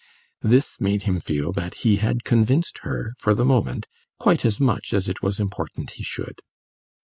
[0.41, 3.85] this made him feel that he had convinced her, for the moment,
[4.17, 6.41] quite as much as it was important he should.